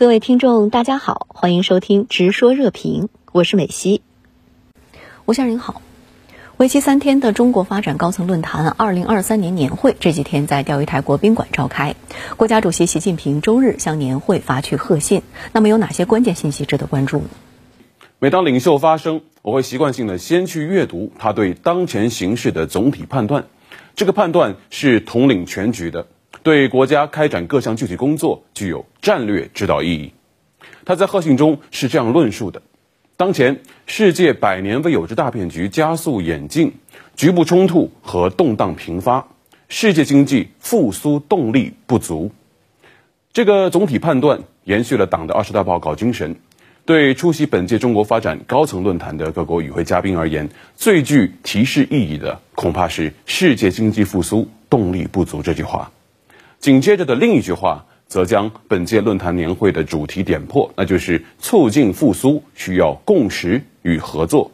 [0.00, 3.02] 各位听众，大家好，欢迎收听《直说热评》，
[3.32, 4.00] 我是美西。
[5.26, 5.82] 吴先生您好，
[6.56, 11.96] 为期三天的中国发展高层论坛二零二三年年会这几天在钓鱼台国宾馆召开，
[12.38, 15.20] 国家主席习近平周日向年会发去贺信。
[15.52, 17.28] 那么有哪些关键信息值得关注呢？
[18.18, 23.44] 每当领袖发声，我会习惯性的先去阅读他对当前形势的总体判断，
[23.96, 26.06] 这个判断是统领全局的。
[26.42, 30.12] 对国家开展各项具体工作具有战略指导意义。
[30.84, 32.62] 他在贺信中是这样论述的：
[33.16, 36.72] 当前世界百年未有之大变局加速演进，
[37.16, 39.28] 局部冲突和动荡频发，
[39.68, 42.32] 世界经济复苏动力不足。
[43.32, 46.36] 这个总体判断延续了党的二十大报告精神。
[46.86, 55.92] 对出席本届中国发展高层论坛的各国与会嘉宾而言，最具提示意义的恐怕是“世界经济复苏动力不足”这句话。
[56.60, 64.50] 紧接着的另一句话，则将本届论坛年会的主题点破，那就是促进复苏需要共识与合作。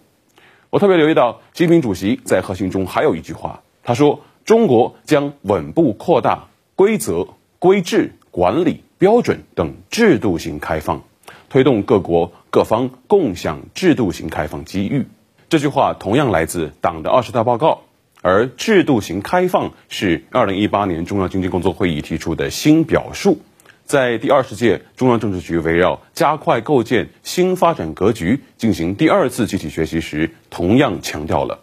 [0.70, 7.26] 我特别留意到，习近平主席在核心中还有一句话，他说：“中国将稳步扩大规则、
[7.58, 11.02] 规制、管理、标准等制度性开放，
[11.48, 15.06] 推动各国各方共享制度性开放机遇。”
[15.50, 17.82] 这句话同样来自党的二十大报告。
[18.26, 23.40] 而制度型开放是二零一八年中央经济工作会议提出的新表述，
[23.84, 31.60] 在第二十届中央政治局围绕加快构建新发展格局进行第二次集体学习时，同样强调了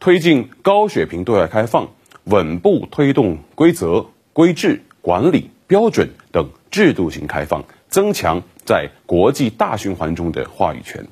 [0.00, 1.90] 推进高水平对外开放，
[2.24, 11.06] 稳步推动规则、规制、管理、标准等制度型开放，增强在国际大循环中的话语权。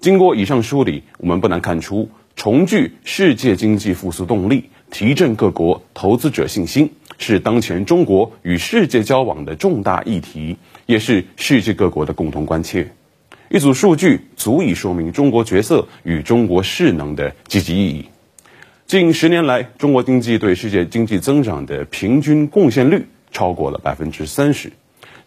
[0.00, 2.10] 经过以上梳理，我们不难看出。
[2.38, 12.92] 重聚世界经济复苏动力，提振各国投资者信心，是当前中国与世界交往的重大议题，也是世界各国的共同关切。
[13.50, 18.04] 一组数据足以说明中国角色与中国势能的积极意义。
[18.86, 24.70] 近十年来，中国经济对世界经济增长的平均贡献率超过了百分之三十。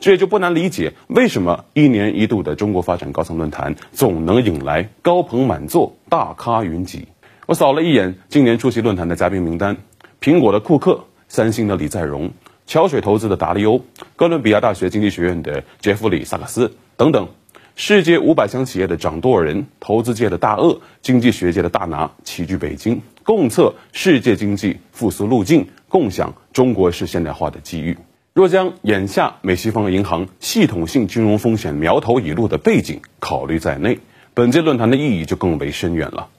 [0.01, 7.07] 这也就不难理解，为什么一年一度的中国发展高层论坛总能引来高朋满座、大咖云集。
[7.45, 9.77] 我扫了一眼今年出席论坛的嘉宾名单：
[10.19, 12.31] 苹果的库克、三星的李在镕、
[12.65, 13.79] 桥水投资的达利欧、
[14.15, 17.27] 哥伦比亚大学经济学院的杰弗里·萨克斯等等，
[17.75, 27.95] 世界五百强企业的掌舵人、投资界的大鳄、经济学界的大拿齐聚北京，共测世界经济复苏路径，共享中国式现代化的机遇。
[28.33, 33.99] 若将眼下美西方银行系统性金融风险苗头已露的背景考虑在内，
[34.33, 36.29] 本届论坛的意义就更为深远了。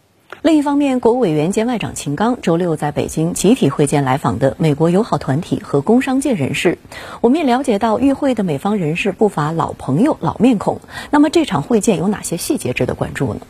[0.40, 6.78] 另一方面，国务委员兼外长秦刚周六在北京集体会见来访的美国友好团体和工商界人士。
[7.20, 10.80] 我们也了解到，与会的美方人士不乏老朋友、老面孔。
[11.10, 13.40] 那么，这场会见有哪些细节值得关注呢？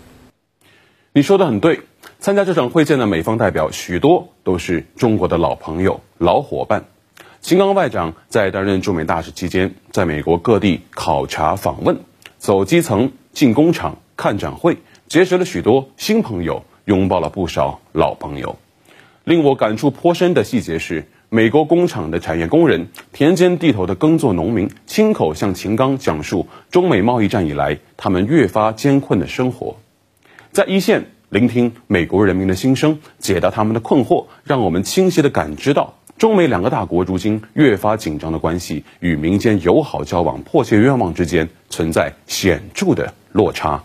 [1.12, 1.82] 你说的很对，
[2.18, 6.86] 参加这场会见的美方代表许多都是中国的老朋友、老伙伴。
[7.42, 11.98] 秦刚外长在担任驻美大使期间，在美国各地考察访问，
[12.38, 18.58] 走基层、进工厂、看展会，结识了许多新朋友，拥抱了不少老朋友。
[19.24, 29.78] 令我感触颇深的细节是，美国工厂的产业工人、田间地头的耕作农民，亲口向秦刚讲述中美贸易战以来他们越发艰困的生活，
[30.52, 35.94] 在一线聆听美国人民的心声，解答他们的困惑，让我们清晰地感知到。
[36.22, 43.82] 中美两个大国如今越发紧张的关系，与民间友好交往迫切愿望之间存在显著的落差。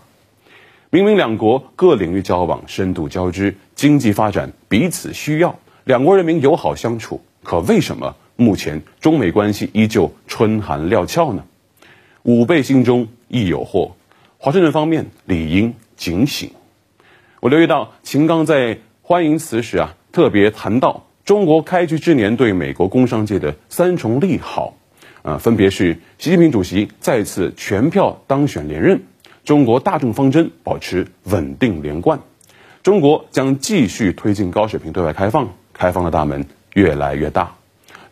[0.88, 11.42] 明明两国各领域交往深度交织，经济发展彼此需要，两国人民友好相处，可为什么目前中美关系依旧春寒料峭呢？
[12.22, 13.94] 吾辈心中亦有惑，
[14.38, 16.52] 华盛顿方面理应警醒。
[17.40, 21.07] 我留意到秦刚在欢迎词时啊，特别谈到。
[21.28, 24.78] 中国开局之年对美国工商界的三重利好，
[25.20, 29.02] 啊，分别是习近平主席再次全票当选连任，
[29.44, 32.20] 中国大政方针保持稳定连贯，
[32.82, 37.56] 中国将继续推进高水平对外开放，开放的大门越来越大，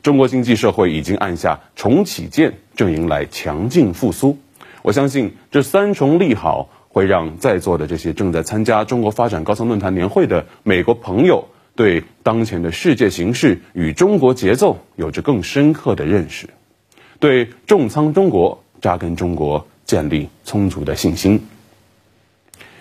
[0.03, 4.37] 中国经济社会已经按下重启键，正迎来强劲复苏。
[4.83, 11.49] 我相信这三重利好会让在座的这些正在参加中国发展高层论坛年会的美国朋友。
[11.77, 16.49] 对当前的世界形势与中国节奏有着更深刻的认识
[17.21, 21.47] 对重仓中国扎根中国建立充足的信心。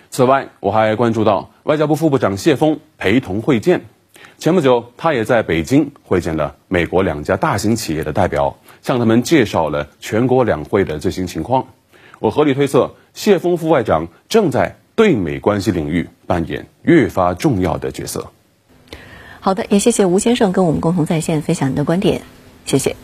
[0.10, 3.86] 此外我还关注到外交部副部长谢峰陪同会见。
[4.38, 11.68] 前不久他也在北京会见了美国两家大型企业的代表向他们介绍了全国两会的最新情况。
[12.20, 18.32] 我合理推测谢峰副外长正在对美关系领域扮演越发重要的角色。
[19.46, 22.24] 好的也谢谢吴先生跟我们共同在线分享你的观点
[22.66, 22.96] 谢谢。